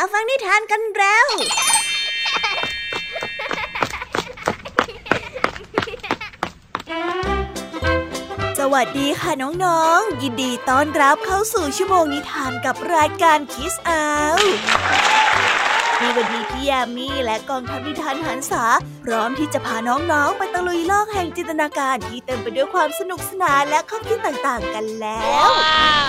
[0.00, 1.26] มาฟังนิทานกันแล้ว
[8.58, 9.32] สวัสดีค่ะ
[9.64, 14.04] น้องๆ ยินดีต้อนรับเข้าสู่ชั่วโมงนิทานกับรายการคิสอา
[15.98, 18.64] ในวันนี้พี่ยามีและกองทัพนิทานหันษา
[19.10, 25.50] ร้อมที่จะพาน้องๆ ไปตะลุยโลกแห่งจินตนาการที่เต็มไปด้วยความสนุกสนานและข้อคิดต่างๆกันแล้ว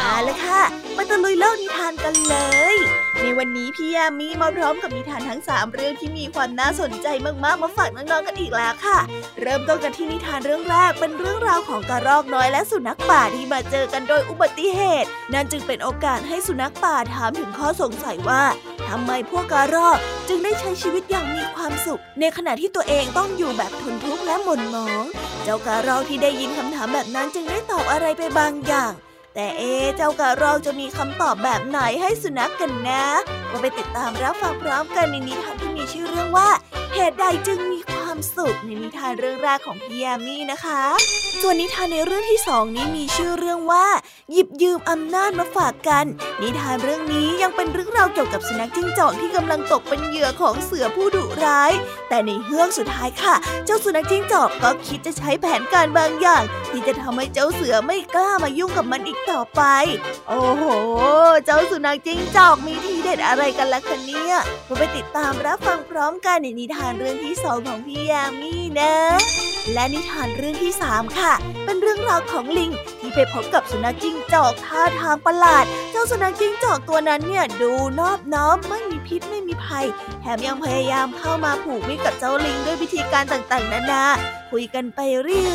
[0.02, 0.62] เอาละค่ะ
[0.94, 2.36] ไปตะลุยโลกนิทานกันเล
[2.74, 2.76] ย
[3.22, 7.08] ในวันนี้พี่ยามีมาพร้อมกับนิทานทั้ง 3 เรื่องที่มีความน่าสนใจ
[7.44, 9.00] มากๆมาฝากน้องๆกันอีกแล้วค่ะ
[9.42, 18.44] เริ่มต้นกันที่นิทานเรื่องแรกเป็นเรื่องราวของกระรอกน้อยและสุนัขป่าที่มาเจอกันโดยอุบัติเหตุ นั่นจึงเป็นโอกาสให้สุนัขป่าถามถึงข้อสงสัยว่า
[18.90, 25.04] ทำไมพวกกระรอกจึงได้ใช้ชีวิตอย่างมีความสุข ในขณะที่ตัวเองต้องอยู่แบบทนทุกข์และหม่นหมอง
[25.44, 28.94] เจ้ากระรอกที่ได้ยินคำถามแบบนั้นจึงได้ตอบอะไรไปบางอย่าง
[29.36, 33.04] แต่เอ๊เจ้ากระรอกจะมีคำตอบแบบไหนให้สุนัขกกันนะ
[33.52, 36.50] มาไปติดตามรับฟังพร้อมกันในนิทานที่มีชื่อเรื่องว่า
[36.94, 37.99] เหตุใดจึงมีความ
[38.36, 40.82] สุขในนิทานเรื่องแรกของพี่ยามีนะคะ
[41.42, 43.86] ส่วนนิทานในเรื่องที่สองนี้มีชื่อเรื่องว่า
[44.32, 46.06] หยิบยืมอำนาจมาฝากกัน
[46.42, 51.72] นิทานเรื่องนี้ยังเป็นเรื่องราวเกี่ยวกับสุนัขจิ้งจอกที่กำลังตกเป็นเหยื่อของเสือผู้ดุร้าย
[52.10, 59.62] แต่ในเฮือกสุดท้ายค่ะ เจ้าสุนัขจิ้งจอกก็คิดจะใช้แผนการบางอย่าง ที่จะทำให้เจ้าเสือไม่กล้ามายุ่งกับมันอีกต่อไป
[60.28, 60.64] โอ้โห
[61.46, 64.36] เจ้าสุนัขจิ้งจอกมีทีเด็ดอะไรกันล่ะคะเนี่ย
[64.68, 68.94] มาไปติดตามรับฟังพร้อมกันในนิทานเรื่องที่สองของพี่ยามีนะ
[69.74, 71.34] และนิทานเรื่องที่สามค่ะ
[71.66, 79.86] เป็นเรื่องราวของลิงที่ไปพบกับสุนัขจิ้งจอกท่าทางประหลาด เจ้าสุนัขจิ้งจอกตัวนั้นเนี่ยดูนอบน้อมไม่มีพิษไม่มีภัย
[80.22, 84.04] แถมยังพยายามเข้ามาผูกมิตรกับเจ้าลิงด้วยวิธีการต่างๆนานา
[84.52, 85.00] คุยกันไป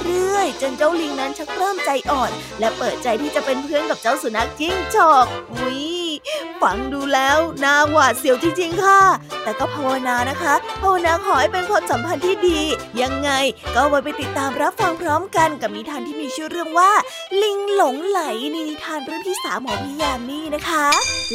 [0.05, 5.94] เรื่อยๆ จนเจ้าลิงนั้นชักเริ่มใจอ่อน และเปิดใจที่จะเป็นเพื่อนกับเจ้าสุนัขจิ้งจอกอุ้ย
[6.63, 9.01] ฟังดูแล้วน่าหวาดเสียวจริงๆค่ะ
[9.43, 12.61] แต่ก็ภาวนานะคะ ภาวนาขอให้เป็นความสัมพันธ์ที่ดี
[13.03, 13.31] ยังไง
[13.75, 16.91] ก็ไว้ไปติดตามรับฟังพร้อมกันกับนิทานที่มีชื่อเรื่องว่า
[17.43, 18.21] ลิงหลงไหล
[18.53, 20.87] ในนิทานเรื่องที่สามของพี่ยามีนะคะ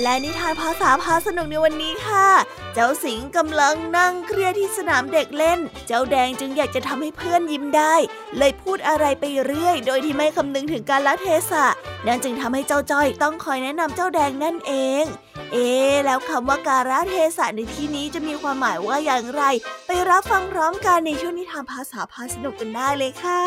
[0.01, 2.27] และนิทานภาษาพาสนุกในวันนี้ค่ะ
[2.73, 7.95] เจ้าสิงกำลังนั่งเครียดที่สนามเด็กเล่น เจ้าแดงจึงอยากจะทำให้เพื่อนยิ้มได้
[8.37, 11.65] เลยพูดอะไรไปเรื่อย โดยที่ไม่คำนึงถึงการละเทศะ
[12.07, 15.05] นั่นจึงทำให้เจ้าจ้อยต้องคอยแนะนำเจ้าแดงนั่นเอง
[15.51, 15.69] เอ๊
[16.05, 19.43] แล้วคำว่าการะเทศะในที่นี้จะมีความหมายว่าอย่างไร
[19.87, 23.41] ไปรับฟังพร้อมกันในช่วงนิทานภาษาพาสนุกกันได้เลยค่ะ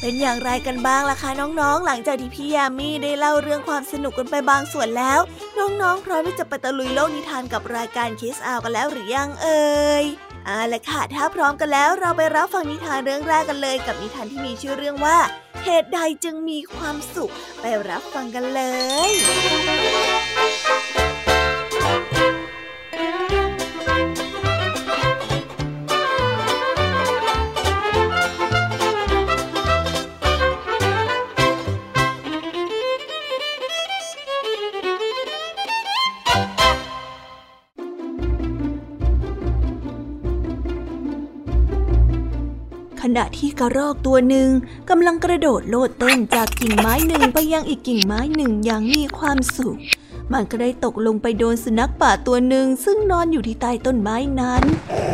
[0.00, 5.20] เป็นอย่างไรกันบ้างล่ะคะน้องๆ หลังจากที่พี่ยามีได้เล่าเรื่องความสนุกกันไปบางส่วนแล้ว
[5.58, 10.04] น้องๆ พร้อมที่จะไปตะลุยโลกนิทานกับรายการคิสอากันแล้วหรือยังเอ่ย
[10.46, 15.18] เอาละค่ะ ถ้าพร้อมกันแล้วเราไปรับฟังนิทานเรื่องแรกกันเลย กับนิทานที่มีชื่อเรื่องว่า
[15.64, 18.62] เหตุใดจึงมีความสุข ไปรับฟังกันเล
[19.10, 19.12] ย
[43.18, 44.48] ณะที่กระรอกตัวหนึ่ง
[44.90, 49.78] กำลังกระโดดโลดเต้นจากกิ่งไม้หนึ่งไปยังอีกกิ่งไม้หนึ่งอย่างมีความสุข
[50.32, 54.62] มันก็ได้ตกลงไปโดนสุนัขป่าตัวหนึ่งซึ่งนอนอยู่ที่ใต้ต้นไม้นั้น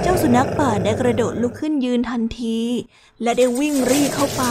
[0.02, 2.60] เจ้าสุนัขป่าได้กระโดดลุกขึ้นยืนทันที
[3.22, 4.44] และได้วิ่งรีเข้าไป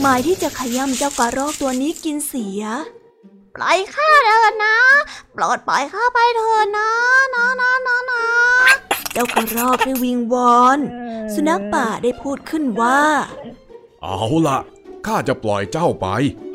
[0.00, 2.62] หมายที่จะขย้ำเจ้ากระรอกตัวนี้กินเสีย
[3.54, 4.76] ปล่อยข้าเถิดนะ
[5.32, 6.90] โปรดปล่อยข้าไปเถิดนะ
[7.34, 8.87] นะนะนะนะ
[9.20, 10.78] จ้ากระรอกได้วิงวอน
[11.34, 13.00] สุนัขป่าได้พูดขึ้นว่า
[14.02, 14.58] เอาละ
[15.06, 16.06] ข้าจะปล่อยเจ้าไป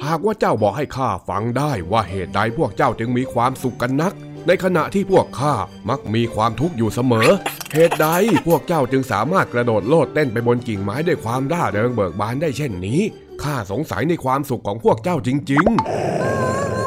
[0.05, 4.13] หากว่าเจ้าบอกให้ข้าฟังได้ว่าเหตุใดพวกเจ้าจึงมีความสุขกันนัก
[4.47, 5.55] ในขณะที่พวกข้า
[5.89, 7.29] มักมีความทุกข์อยู่เสมอ
[7.73, 8.07] เหตุใด
[8.47, 13.01] พวกเจ้าจึงสามารถกระโดดโลดเต้นไปบนกิ่งไม้ด้วยความร่าเริงเบิกบานได้เช่นนี้
[13.43, 16.82] ข้าสงสัยในความสุขของพวกเจ้าจริง ๆ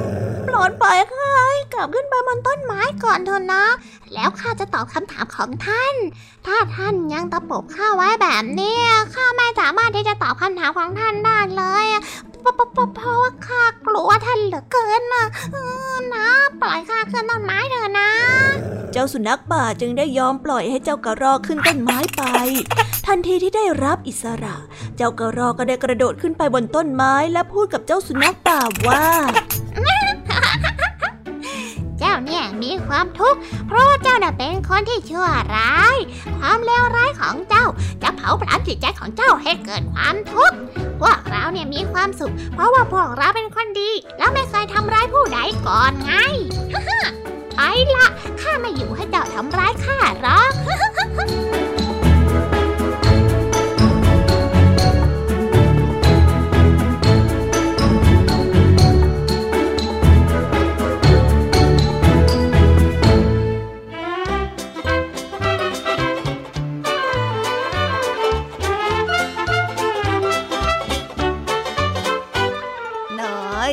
[0.57, 3.65] โปรดปล่อยข้าให้กลับขึ้นไปบนต้นไม้ก่อนเถอะนะ
[4.15, 5.95] แล้วข้าจะตอบคำถามของท่าน
[6.47, 8.79] ถ้าท่านยังตะปบข้าไว้แบบนี้
[9.15, 11.87] ข้าไม่สามารถที่จะตอบคำถามของท่านได้เลย
[12.41, 12.55] เพราะ
[13.23, 15.27] ว่าข้ากลัวท่านเหลือเกินนะ
[16.15, 16.29] นะ
[16.63, 18.11] ปล่อยข้าขึ้นต้นไม้เถอะนะ
[18.93, 22.23] เจ้าสุนัขป่าจึงได้ยอมปล่อยให้เจ้ากระรอกขึ้นต้นไม้ไป
[23.07, 24.57] ทันทีที่ได้รับอิสระ
[24.97, 29.05] เจ้ากระรอกก็ได้กระโดดขึ้นไปบนต้นไม้และพูดกับเจ้าสุนัขป่าว่า
[32.17, 35.27] เจ้าเนี่ยมีความทุกข์เพราะว่าเจ้าน่ะเป็นคนที่ชั่ว
[35.57, 35.97] ร้าย
[36.39, 37.67] ความเลวร้ายของเจ้า
[38.03, 40.57] จะเผาผลาญจิตใจของเจ้าให้เกิดความทุกข์
[41.01, 46.13] พวกเราเนี่ยมีความสุข เพราะว่าพวกเราเป็นคนดี แล้วไม่เคยทำร้ายผู้ใดก่อนไง
[47.57, 47.61] ไป
[47.95, 48.07] ละ
[48.41, 50.53] ข้าไม่ไม่อยู่ให้เจ้าทำร้ายข้าหรอก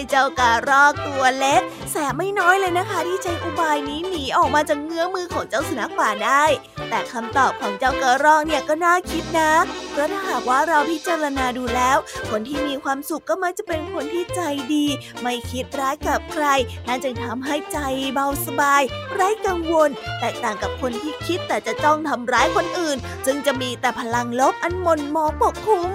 [0.09, 6.43] เจ้ากระรอกตัวเล็ก แสบไม่น้อยเลยนะคะ ที่ใช้อุบายนี้หนีออกมาจากเงื้อมือของเจ้าสุนัขป่าได้
[6.89, 9.51] แต่คำตอบของเจ้ากระรอกเนี่ยก็น่าคิดนะ
[9.91, 11.97] เพราะถ้าหากว่าเราพิจารณาดูแล้ว
[12.29, 14.41] คนที่มีความสุขก็มักจะเป็นคนที่ใจ
[14.73, 14.85] ดี
[15.21, 16.45] ไม่คิดร้ายกับใคร
[16.87, 17.79] นั่นจึงทำให้ใจ
[18.13, 18.81] เบาสบาย
[19.13, 19.89] ไร้กังวล
[20.19, 25.89] แตกต่างกับคนที่คิดแต่จะจ้องทำร้ายคนอื่น จึงจะมีแต่พลังลบอันมนมองปกคลุม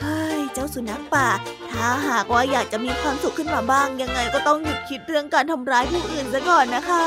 [0.00, 1.28] เฮ้ย เจ้าสุนัขป่า
[1.72, 7.06] ถ้าหากว่าอยากจะมีความสุขขึ้นมาบ้าง ยังไงก็ต้องหยุดคิดเรื่องการทำร้ายผู้อื่นซะก่อนนะคะ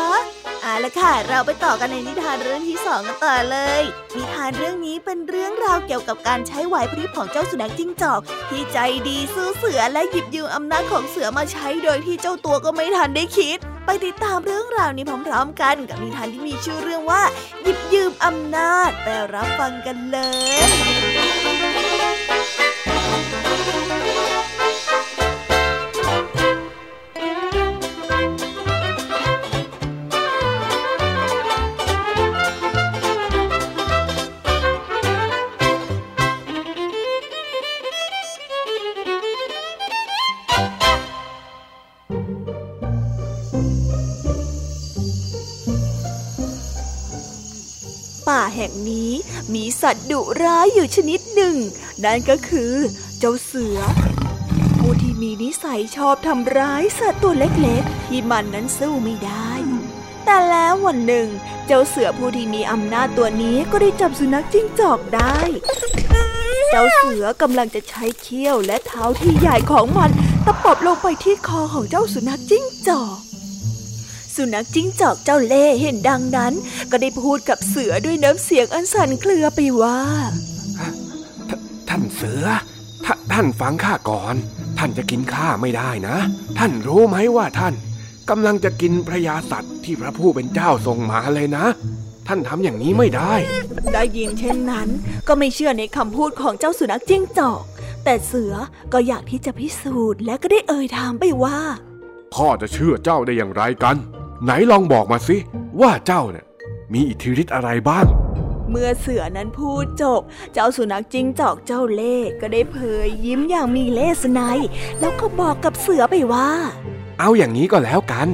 [0.61, 3.81] เอาละค่ะ เราไปต่อกันในนิทานเรื่องที่สองกันต่อเลย
[4.15, 8.77] นิทานเรื่องนี้เป็นเรื่องราวเกี่ยวกับการใช้ไหวพริบของเจ้าสุนัขจิ้งจอก ที่ใจ
[9.07, 17.21] ดีสู้เสือและหยิบยืมอำนาจของเสือมาใช้โดยที่เจ้าตัวก็ไม่ทันได้คิด ไปติดตามเรื่องราวนี้พร้อมๆ กันกับนิทานที่มีชื่อเรื่องว่า
[17.63, 20.17] หยิบยืมอำนาจไปรับฟังกันเล
[20.79, 20.82] ย
[49.93, 51.55] ตว์ดุร้ายอยู่ชนิดหนึ่ง
[52.03, 52.73] นั่นก็คือ
[53.19, 53.79] เจ้าเสือ
[54.77, 59.51] ผู้ที่มีนิสัยชอบทำร้ายสัตว์ตัวเล็กๆ ที่มันนั้นสู้ไม่ได้
[60.25, 61.27] แต่แล้ววันหนึ่ง
[61.67, 65.37] เจ้าเสือผู้ที่มีอำนาจตัวนี้ก็ได้จับสุนัขจิ้งจอกได้
[66.71, 70.09] เจ้าเสือกำลังจะใช้เขี้ยวและเท้าที่ใหญ่ของมัน
[70.45, 73.32] ตะปบลงไปที่คอของเจ้าสุนัขจิ้งจอก
[74.35, 76.53] สุนัขจิ้งจอกเจ้าเล่เห็นดังนั้น
[76.91, 79.99] ก็ได้พูดกับเสือด้วยน้ำเสียงอันสั่นเครือไปว่า
[81.89, 82.45] ท่านเสือ
[83.05, 84.35] ทท่านฟังข้าก่อน
[84.77, 86.17] ท่านจะกินข้าไม่ได้นะ
[86.57, 87.73] ท่านรู้ไหมว่าท่าน
[88.29, 91.65] กำลังจะกินพระยาสัตว์ที่พระผู้เป็นเจ้าทรงมาเลยนะ
[92.27, 93.33] ท่านทำอย่างนี้ไม่ได้
[93.93, 94.87] ได้ยินเช่นนั้น
[95.27, 97.63] ก็ไม่เชื่อในคำพูดของเจ้าสุนัขจิ้งจอก
[98.03, 98.53] แต่เสือ
[98.93, 101.57] ก็อยากที่จะพิสูจน์และก็ได้เอ่ยถามไปว่า
[102.33, 103.95] พ่อจะเชื่อเจ้าได้อย่างไรกัน
[104.43, 105.37] ไหนลองบอกมาสิ
[105.81, 106.45] ว่าเจ้าเนี่ย
[106.93, 108.05] มีอิทธิฤทธิ์อะไรบ้าง
[108.69, 110.21] เมื่อเสือนั้นพูดจบ
[110.53, 114.41] เจ้าสุนัขจิ้งจอกเจ้าเล่ก็ได้เผยยิ้มอย่างมีเล่สไน
[114.99, 116.49] แล้วก็บอกกับเสือไปว่า
[117.19, 118.27] เอาอย่างนี้ก็แล้วกัน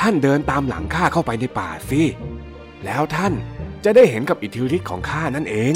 [0.00, 2.02] ท่านเดินตามหลังข้าเข้าไปในป่าสิ
[2.84, 3.32] แล้วท่าน
[3.84, 5.74] จะได้เห็นกับอิทธิฤทธิ์ของข้านั่นเอง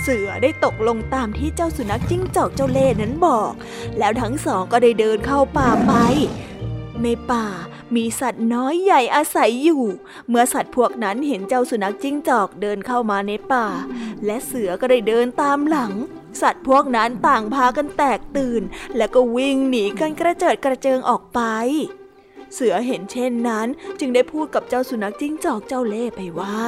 [0.00, 3.52] เสือได้ตกลงตามที่เจ้าสุนัขจิ้งจอกเจ้าเล่นั้นบอก
[3.98, 5.92] แล้วทั้งสองก็ได้เดินเข้าป่าไป
[7.02, 7.46] ในป่า
[7.96, 9.82] มีสัตว์น้อยใหญ่อาศัยอยู่
[10.28, 13.66] เมื่อสัตว์พวกนั้นเห็นเจ้าสุนัขจิ้งจอกเดินเข้ามาในป่า
[14.24, 15.92] และเสือก็ได้เดินตามหลัง
[16.40, 18.62] สัตว์พวกนั้นต่างพากันแตกตื่น
[18.96, 21.40] แล้วก็วิ่งหนีกันกระเจิดกระเจิงออกไป
[22.54, 23.66] เสือเห็นเช่นนั้น
[24.00, 26.58] จึงได้พูดกับเจ้าสุนัขจิ้งจอกเจ้าเล่ไปว่า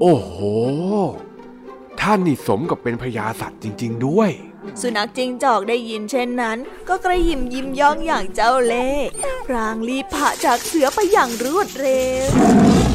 [0.00, 0.34] โอ้โห
[2.00, 4.30] ท่านนี่สมกับเป็นพญาสัตว์จริง ๆ ด้วย
[4.80, 6.58] สุนัขจิงจอกได้ยินเช่นนั้น
[6.88, 8.88] ก็กระยิมยิ้มย่องอย่างเจ้าเล่
[9.46, 12.87] พรางรีบผ่าจากเสือไปอย่างรวดเร็ว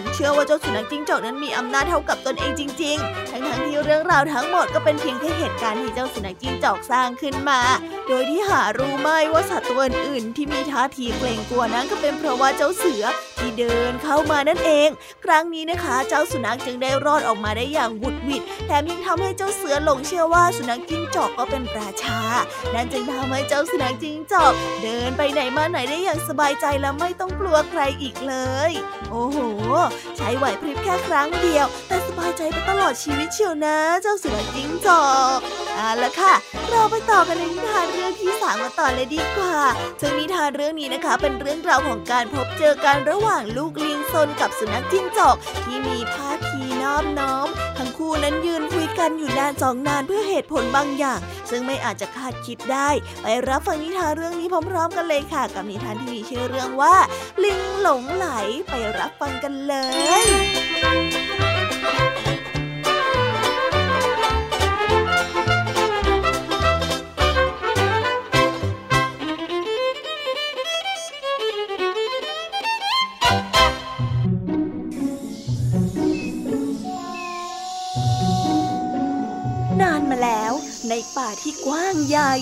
[0.00, 0.84] งเชื่อว่าเจ้าสุนั้
[1.32, 7.60] นมีอำนาจเท่ากับตนเองจริง ๆ ทั้งๆทที่เรื่องราวทั้งหมดก็เป็นเพียงแค่เหตุการณ์ที่เจ้าสุนัขจิ้งจอกสร้างขึ้นมา
[8.08, 13.04] โดยที่หารู้ไม่ว่าสัตว์ตัวอื่นที่มีท่าทีเกรงกลัวนั้นก็เป็นเพราะว่าเจ้าเสือ
[13.44, 14.88] ที่เดินเข้ามานั่นเอง
[15.24, 22.20] ครั้งนี้นะคะ เจ้าสุนัขจึงได้รอดออกมาได้อย่างบุดวิดแถมยังทำให้เจ้าเสือหลงเชื่อว่าสุนัขจิ้งจอกก็เป็นราชา
[22.74, 28.34] นั่นจึงทำให้เจ้าสุนัขจิ้งจอก เดินไปไหนมาไหนได้อย่างสบายใจและไม่ต้องกลัวใครอีกเล
[28.68, 28.70] ย
[29.10, 29.38] โอ้โห
[30.16, 35.33] ใช้ไหวพริบแค่ครั้งเดียว แต่สบายใจไปตลอดชีวิตเชียวนะ เจ้าเสือจิ้งจอก
[35.94, 36.34] เอาละค่ะ
[36.70, 39.56] เราไปต่อกันในนิทานเรื่องที่สามกันต่อเลยดีกว่า
[40.00, 47.48] ซึ่งนิทานเรื่องนี้นะคะ เป็นเรื่องราวของการพบเจอกันระหว่างลูกลิงซนกับสุนัขจิ้งจอก ที่มีท่าทีนอบน้อม
[47.78, 51.20] ทั้งคู่นั้นยืนคุยกันอยู่นานสองนานเพื่อเหตุผลบางอย่าง
[51.50, 52.88] ซึ่งไม่อาจจะคาดคิดได้
[53.22, 56.94] ไปรับฟังนิทานเรื่องนี้พร้อมๆ กันเลยค่ะ กับนิทานที่มีชื่อเรื่องว่า
[57.44, 58.26] ลิงหลงไหล
[58.68, 59.74] ไปรับฟังกันเล
[60.24, 60.26] ย
[81.24, 82.32] ป่าที่กว้างใหญ่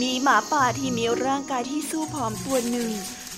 [0.00, 2.90] มีหมาป่าที่มีร่างกายที่สู้ผอมตัวหนึ่ง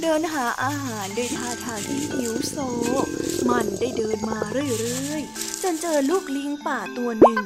[0.02, 2.56] เดินหาอาหารด้วยท่าทางที่หิวโซ
[3.49, 7.42] มันได้เดินมาเรื่อยๆ จนเจอลูกลิงป่าตัวหนึ่ง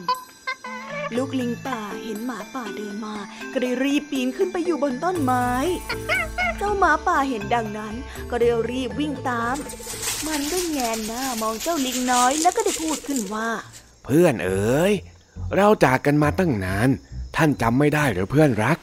[1.16, 3.16] ลูกลิงป่าเห็นหมาป่าเดินมา
[3.52, 5.48] ก็ได้รีบปีนขึ้นไปอยู่บนต้นไม้
[6.58, 7.94] เจ้าหมาป่าเห็นดังนั้น
[8.30, 9.56] ก็ได้รีบวิ่งตาม
[10.26, 13.48] มันก็แงนหน้ามองเจ้าลิงน้อยแล้วก็ได้พูดขึ้นว่า
[14.04, 14.94] เพื่อนเอ๋ย
[15.56, 16.90] เราจากกันมาตั้งนาน
[17.38, 18.78] ท่านจำไม่ได้หรือเพื่อนรัก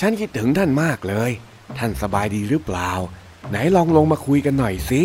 [0.00, 1.30] ฉันคิดถึงท่านมากเลย
[1.78, 2.90] ท่านสบายดีหรือเปล่า
[3.50, 5.02] ไหนลองลงมาคุยกันหน่อยสิ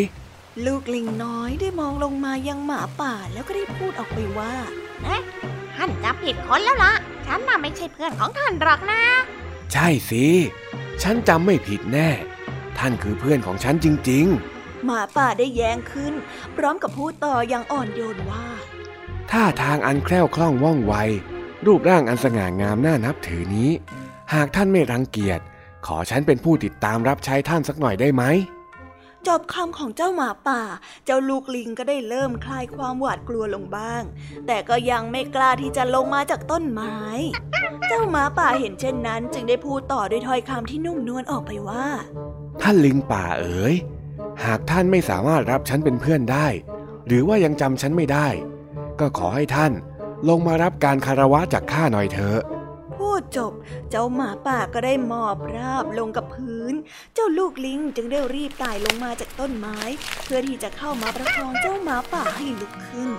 [0.65, 4.53] ลูกลิงน้อยได้มองลงมายังหมาป่าแล้วก็ได้พูดออกไปว่า
[5.03, 5.21] เอ๊ะ
[5.75, 6.93] ท่านจำผิดคนแล้วล่ะ
[7.25, 9.01] ฉันน่ะไม่ใช่เพื่อนของท่านหรอกนะ
[9.71, 10.25] ใช่สิ
[11.03, 12.09] ฉันจำไม่ผิดแน่
[12.77, 16.13] ท่านคือเพื่อนของฉันจริง ๆ หมาป่าได้แย้งขึ้น
[16.55, 18.45] พร้อมกับพูดต่ออย่างอ่อนโยนว่า
[19.31, 20.95] ท่าทางอันแคล่วคล่องว่องไว
[21.67, 23.70] รูปร่างอันสง่างามน่านับถือนี้
[24.34, 25.39] หากท่านไม่รังเกียจ
[25.86, 28.24] ขอฉันเป็นผู้ติดตามรับใช้ท่านสักหน่อยได้ไหม
[29.27, 30.62] จบคำของเจ้าหมาป่า
[31.05, 34.03] เจ้าลูกลิงก็ได้เริ่มคลายความหวาดกลัวลงบ้าง
[34.48, 36.96] แต่ก็ยังไม่กล้าที่จะลงมาจากต้นไม้
[37.88, 41.86] เจ้าหมาป่าเห็นเช่นนั้น จึงได้พูดต่อด้วยถ้อยคำที่นุ่มนวลออกไปว่า
[42.62, 43.75] ท่านลิงป่าเอ๋ย
[44.43, 46.48] หากท่านไม่สามารถรับฉันเป็นเพื่อนได้
[47.08, 48.27] หรือว่ายังจำฉันไม่ได้
[49.00, 49.72] ก็ขอให้ท่าน
[50.30, 52.39] ลงมารับการคารวะจากข้าหน่อยเถอะ
[52.96, 53.53] พูดจบ
[53.89, 56.74] เจ้าหมาป่าก็ได้มอบราบลงกับพื้น
[57.13, 59.77] เจ้าลูกลิงจึงได้รีบไต่ลงมาจากต้นไม้
[60.24, 63.10] เพื่อที่จะเข้ามาประคองเจ้าหมาป่าให้ลุกขึ้น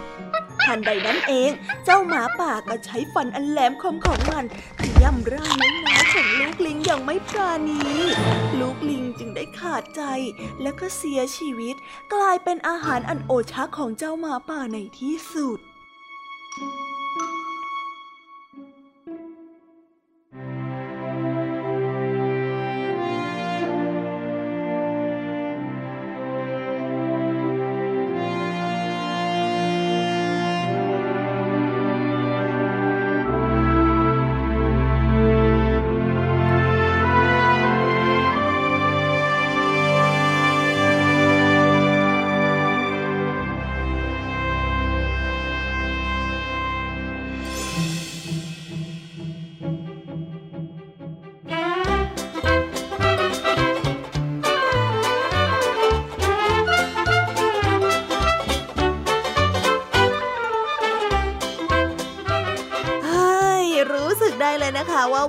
[0.65, 1.51] ทันใดนั้นเอง
[1.85, 4.45] เจ้าหมาป่าก็ใช้ฟันอันแหลมคมของมัน
[4.81, 7.81] ขย่ำร่างน้อยของลูกลิงอย่างไม่ปราณี
[8.61, 10.03] ลูกลิงจึงได้ขาดใจ
[10.63, 11.75] และก็เสียชีวิต
[12.15, 15.61] กลายเป็นอาหารอันโอชะของเจ้าหมาป่าในที่สุด
[16.57, 16.84] Thank you.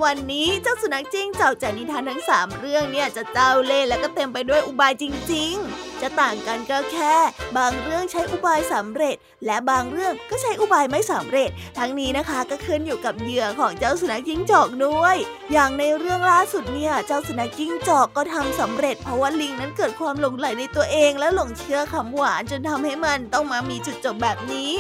[0.04, 7.16] วันนี้เจ้าสุนัขจิ้งจอกจากนิทานทั้งสามเรื่องเนี่ยจะเจ้าเล่ห์และก็เต็มไปด้วยอุบายจริง ๆ จะต่างกันก็แค่
[7.58, 15.16] บางเรื่องใช้อุบายสำเร็จ และบางเรื่องก็ใช้อุบายไม่สำเร็จ ทั้งนี้นะคะก็ขึ้นอยู่กับเหยื่อของเจ้าสุนัขจิ้งจอกด้วย
[15.54, 24.72] อย่างในเรื่องล่าสุดเนี่ยเจ้าสุนัขจิ้งจอกก็ทำสำเร็จ เพราะว่าลิงนั้นเกิดความหลงไหลในตัวเอง และหลงเชื่อคำหวานจนทำให้มันต้องมามีจุดจบแบบนี้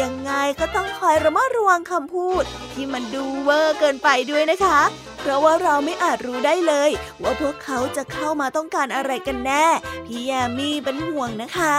[0.00, 4.80] ยังไงก็ต้องคอยระมัดระวังคำพูด ที่มันดูเวอร์เกินไปด้วยนะคะ
[5.20, 6.90] เพราะว่าเราไม่อาจรู้ได้เลย
[7.22, 9.66] ว่าพวกเขาจะเข้ามาต้องการอะไรกันแน่
[10.06, 11.76] พี่แยมี่เป็นห่วงนะคะ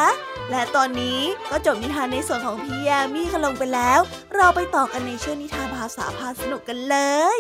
[0.51, 1.19] และตอนนี้
[1.49, 3.99] ก็จบนิทานในส่วนของพี่ยมีกันลงไปแล้ว
[4.35, 6.97] เราไปต่อกันในช่วงนิทานภาษาพาสนุกกันเล
[7.37, 7.39] ย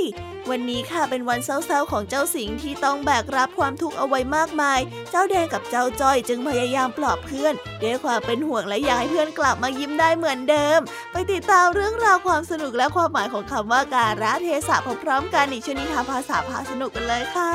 [0.49, 4.79] วันนี้ค่ะเป็นวันเศร้าๆของเจ้าสิงที่ต้องแบกรับความทุกข์เอาไว้มากมาย
[5.11, 7.53] เจ้าแดงกับเจ้าจ้อยจึงพยายามปลอบเพื่อน
[7.83, 10.79] ด้วยความเป็นห่วงและอยากให้เพื่อนกลับมายิ้มได้เหมือนเดิม
[11.11, 17.51] ไปติดตามเรื่องราวความสนุกและความหมายของคำว่าการะเทศะพร้อมๆกันในช่วงนิทาภาษาพาสนุกกันเลยค่ะ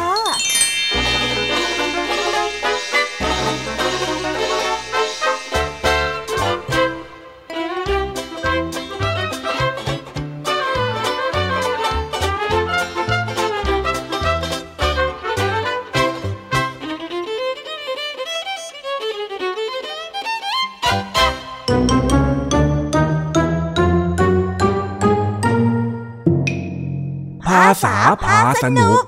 [28.23, 29.03] พาสนุก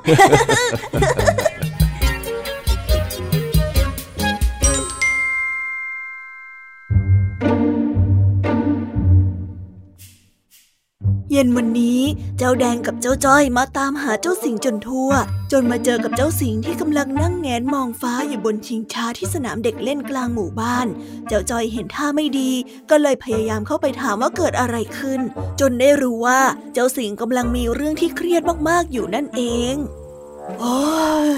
[11.30, 12.00] เย็นวันนี้
[12.38, 15.10] เจ้าแดงกับเจ้าจ้อยมาตามหาเจ้าสิงจนทั่ว
[15.52, 20.86] จนมาเจอกับเจ้าสิงที่กำลังนั่งแงนมองฟ้าอยู่บนชิงช้าที่สนามเด็กเล่นกลางหมู่บ้าน
[21.28, 22.50] เจ้าจ้อยเห็นท่าไม่ดี
[22.90, 25.20] ก็เลยพยายามเข้าไปถามว่าเกิดอะไรขึ้น
[25.60, 26.40] จนได้รู้ว่า
[26.72, 29.74] เจ้าสิงกำลังมีเรื่องที่เครียดมากๆอยู่นั่นเอง
[30.60, 30.78] โอ้
[31.26, 31.28] ย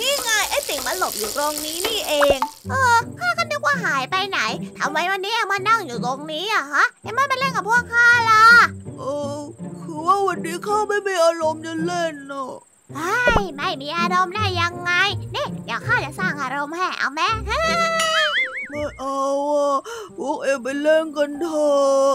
[0.00, 2.38] นี่ไงไอ้สิงมาหลบอยู่ตรงนี้นี่เอง
[2.70, 4.38] เออข้าก็นึกว่าหายไปไหน
[4.78, 8.44] ทำไมวันนี้เอ็งมานั่งอยู่ตรงนี้อะฮะเอ็งไม่มาเล่นกับพวกข้าล่ะ
[8.98, 9.02] เอ
[9.36, 9.40] อ
[9.82, 12.52] คือว่าวันนี้ข้าไม่มีอารมณ์จะเล่นเนาะ
[12.96, 13.14] ไอ้
[13.56, 14.92] ไม่มีอารมณ์ได้ยังไง
[15.34, 19.20] นี่ เดี๋ยวข้าจะสร้างอารมณ์ให้เอาไหมไม่เอา
[19.52, 19.78] อะ
[20.18, 22.12] พวกเอ็งไปเล่นกันเถอะ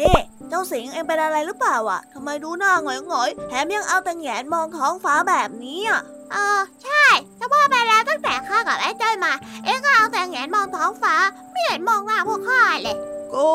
[0.00, 0.18] นี่
[0.48, 7.04] เจ้าสิงเอ็งเป็นอะไรหรือเปล่าอะทำไมดูหน้าหงอยๆแถมยังเอาแต่แงนมองท้องฟ้าแบบนี้อะเออใช่
[7.38, 9.32] จะว่าไปแล้วตั้งแต่ข้ากับไอ้จ้อยมา
[9.64, 11.14] เอ็งก็เอาแต่แงนมองท้องฟ้า
[11.52, 12.96] ไม่เห็นมองหน้าพวกข้าเลย
[13.34, 13.46] ก็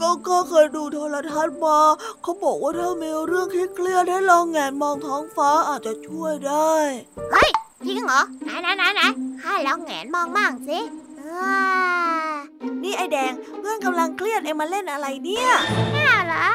[0.00, 1.78] ก็ก็เคยดูโทรทัศน์มา
[2.22, 6.72] เขาบอกว่าถ้ามีเรื่องเครียดให้ลองแงนมองท้องฟ้าอาจจะช่วยได้
[7.32, 7.50] เฮ้ย
[7.86, 9.02] จริงเหรอไหนไหนไหนไหน
[9.42, 10.78] ข้าลองแงนมองบ้างสิ
[12.82, 15.48] นี่ไอแดงเพื่อนกำลังเครียดเอ็งมาเล่นอะไรเนี่ย
[15.96, 16.46] น่าเหรอ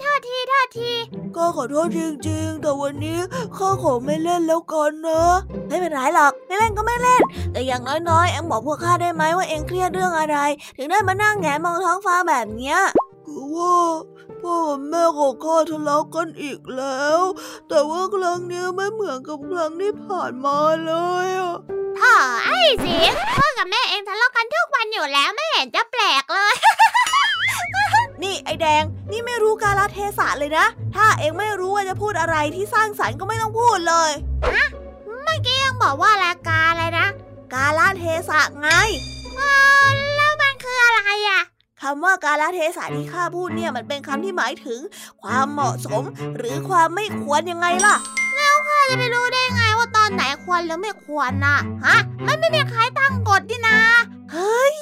[0.00, 0.92] โทษทีโทษที
[1.38, 3.18] ก็ขอโทษจริงๆ แต่วันนี้
[3.56, 5.22] ข้าขอไม่เล่นแล้วกันนะ
[5.68, 10.38] ไม่เป็นไรหรอก ไม่เล่นก็ไม่เล่น แต่อย่างน้อยๆ เอ็งบอกพวกข้าได้ไหมว่าเอ็งเครียดเรื่องอะไร
[10.76, 12.78] ถึงได้มานั่งแงมองท้องฟ้าแบบเนี้ย
[13.26, 13.76] คือว่า
[14.42, 17.20] พ่อกับแม่ของข้าทะเลาะกันอีกแล้ว
[17.68, 20.92] แต่ว่าครั้งนี้ไม่เหมือนกับครั้งที่ผ่านมาเล
[21.24, 21.56] ยอะ
[21.98, 22.14] พ่อ
[22.44, 22.96] ไอ้สิ
[23.38, 26.54] พ่อกับแม่เองทะเลาะกันทุกวันอยู่แล้วไม่เห็นจะแปลกเลย
[28.22, 34.10] นี่ไอแดง นี่ไม่รู้กาลเทศะเลยนะ ถ้าเองไม่รู้ว่าจะพูดอะไรที่สร้างสรรค์ก็ไม่ต้องพูดเลย
[34.54, 34.66] ฮะ
[35.22, 37.06] เมื่อกี้ยังบอกว่าลากาอะไรนะ
[37.54, 38.68] กาลเทศะไง
[40.16, 41.42] แล้วมันคืออะไรอะ
[41.82, 44.80] คำว่ากาลเทศะที่ข้าพูดเนี่ยมันเป็นคำที่หมายถึง
[45.22, 46.02] ความเหมาะสม
[46.36, 47.96] หรือความไม่ควรยังไงล่ะ
[48.36, 53.78] แล้วข้าจะไปรู้ได้ไงว่าตอนไหนควรหรือไม่ควรน่ะ ฮะ มันไม่มีใครตั้งกฎดินะ
[54.32, 54.76] เฮ้ย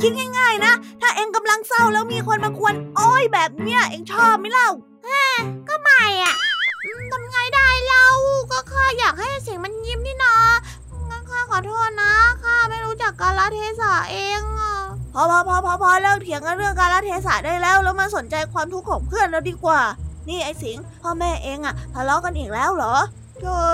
[0.00, 4.68] คิดง่าย ๆ นะ ถ้าเองกำลังเศร้าแล้วมีคนมาควนอ้อยแบบเนี้ย เองชอบไหมเล่า
[5.04, 5.22] เฮ้
[5.68, 6.34] ก็ไม่อะ
[7.12, 8.08] ทำไงได้เล่า
[8.50, 10.34] ก็ข้าอยากให้เสียงมันยิ้มนี่นา
[11.10, 12.12] งั้นข้าขอโทษนะ
[12.42, 14.74] ข้าไม่รู้จักกาลเทศะเองอะ
[15.14, 19.80] พอพอพอพอพอเลิกเถียงกันเรื่องกาลเทศะได้แล้ว แล้วมาสนใจความทุกข์ของเพื่อนเราดีกว่า
[20.28, 22.96] นี่ไอ้สิงพ่อแม่เองอะทะเลาะกันอีกแล้วเหรอ
[23.42, 23.64] ใช่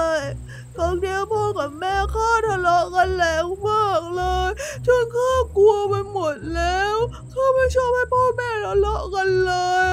[0.77, 4.51] ครั้งนี้พ่อกับแม่ข้าทะเลาะกันแรงมากเลย
[4.87, 6.97] จนข้ากลัวไปหมดแล้ว
[7.33, 9.53] ข้าไม่ชอบให้พ่อแม่ทะเลาะกันเล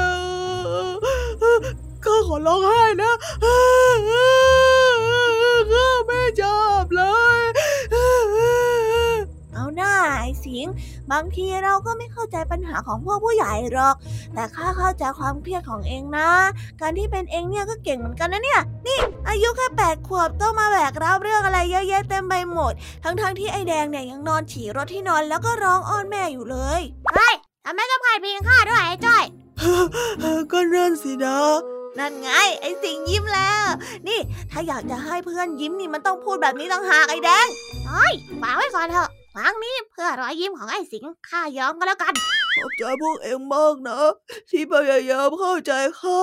[0.10, 0.20] ย
[2.06, 3.14] ข้าขอร้องไห้นะ
[3.44, 7.04] ข้าไม่ชอบเล
[7.42, 7.44] ย
[9.76, 10.68] หน้าไอ้สิง
[11.12, 13.96] บางทีเราก็ไม่เข้าใจปัญหาของพวกผู้ใหญ่หรอก
[14.34, 16.30] แต่ข้าเข้าใจความเครียดของเองนะ
[16.82, 26.82] การที่เป็นเองเนี่ยก็เก่งเหมือนกันนะเนี่ย นี่ อายุแค่แปดขวบต้องมาแบกรับเรื่องอะไรเยอะแยะเต็มไปหมด ทั้งๆทที่ไอแดงเนี่ยยังนอนฉี่รถที่นอนแล้วก็ร้องอ้อนแม่อยู่เลย
[27.14, 27.34] เฮ้ย
[27.66, 29.24] ทำไมต้องผ่านพีงข้าด้วยไอ้จ้อย
[30.52, 31.38] ก็นั่นสินะ
[32.00, 32.30] นั่นไง
[32.62, 33.68] ไอ้สิงยิ้มแล้ว
[34.08, 34.20] นี่
[34.52, 37.48] ถ้าอยากจะให้เพื่อนยิ้มนี่มันต้องพูดแบบนี้ต้องหากไอ้แดง
[37.88, 42.14] เฮ้ยฝากไว้ก่อนเถอะ ครั้งนี้เพื่อรอยยิ้มของไอ้สิงข้ายอมก็แล้วกัน
[42.56, 44.00] ขอบใจพวกเองมากนะ
[44.50, 46.22] ที่พยายามเข้าใจข้า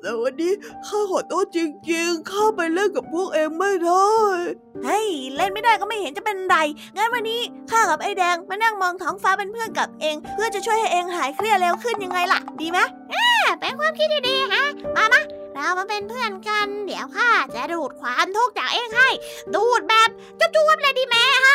[0.00, 0.52] แต่วันนี้
[0.86, 1.58] ข้าขอโทษจ
[1.90, 4.06] ริงๆ ข้าไปเล่นกับพวกเองไม่ได้
[4.84, 6.56] เฮ้ย เล่นไม่ได้ก็ไม่เห็นจะเป็นไร
[6.96, 12.78] งั้นวันนี้ข้ากับไอ้แดงมานั่งมองท้องฟ้าเป็นเพื่อนกับเอง เพื่อจะช่วยให้เองหายเครียดเร็วขึ้นยังไงล่ะ ดีไหม
[13.60, 14.64] เป็นความคิดดีๆฮะ
[14.96, 15.22] มามา
[15.54, 19.08] เรามาเป็นเพื่อนกัน เดี๋ยวข้าจะดูดความทุกข์จากเองให้
[19.54, 21.48] ดูดแบบจุ๊บๆเลยดีไหมข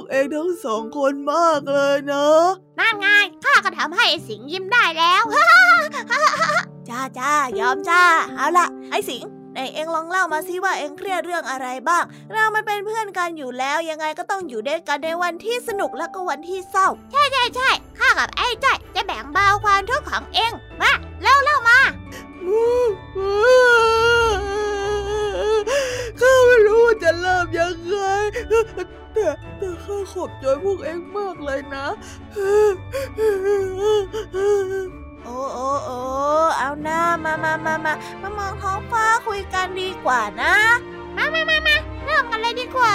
[0.00, 2.44] กเองทั้งสองคนมากเลยเนอะ
[2.78, 3.08] นั่นไง
[3.44, 5.22] ข้าก็ทำให้สิงยิ้มได้แล้ว
[6.88, 8.02] จ้าจ้ายอมจ้า
[8.36, 21.78] เอาละไอ้สิงไหนเองลองเล่ามาสิว่าเองเครียดเรื่องอะไรบ้าง เรามันเป็นเพื่อนกันอยู่แล้วยังไงก็ต้องอยู่ด้วยกันในวันที่สนุกและก็วันที่เศร้า ใช่ใช่ใช่ข้ากับไอ้จ้อยจะแบ่งเบาความทุกข์ของเองมาเล่าเล่ามา
[26.20, 27.94] ข้าไม่รู้จะเริ่มยังไง
[29.18, 31.86] แต่แต่ข้าขอบใจพวกเองมากเลยนะ
[35.24, 35.98] โอ้โอ้โอ้
[36.58, 40.54] เอาหน้ามามามามามามองท้องฟ้าคุยกันดีกว่านะ
[41.16, 42.94] มามามามาเริ่มกันเลยดีกว่า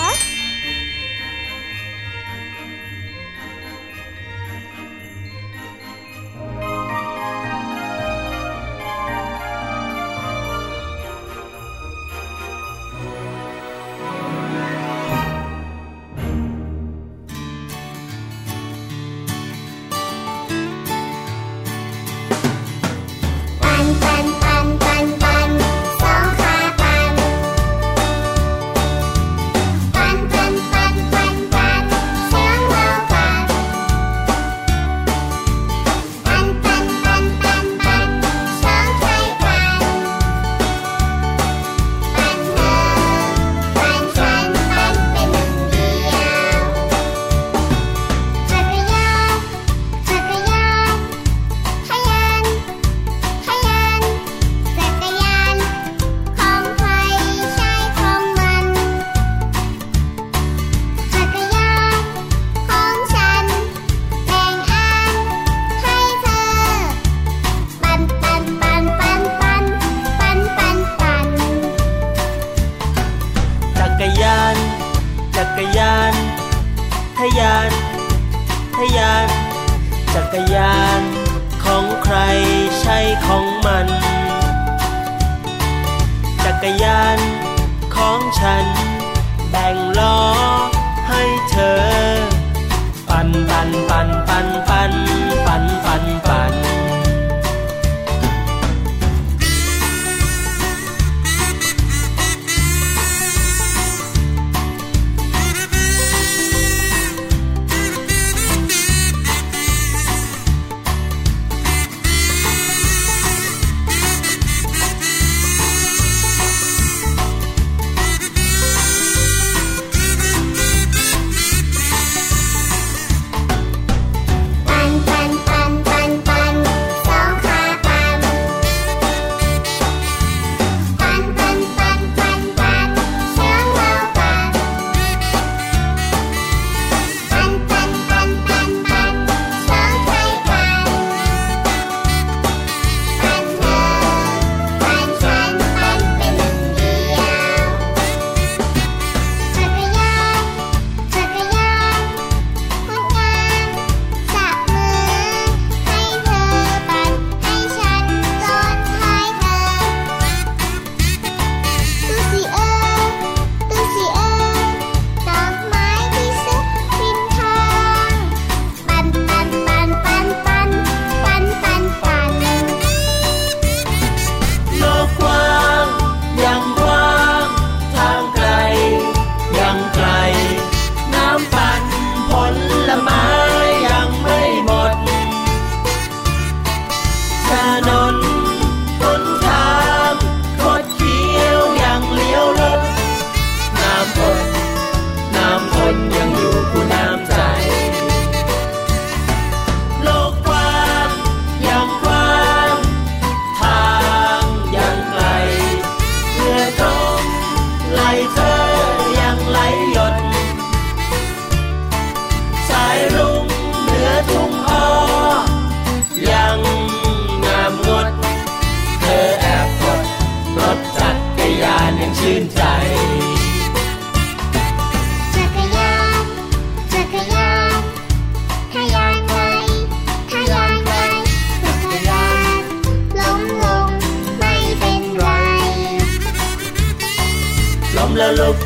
[238.39, 238.57] ลุก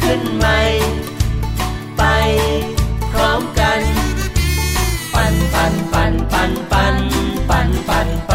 [0.00, 0.60] ขึ้นใหม่
[1.96, 2.02] ไป
[3.10, 3.80] พร้อมกัน
[5.14, 6.96] ปั่นปั่นปั่นปั่นปั่น
[7.48, 8.27] ปั่นปั่น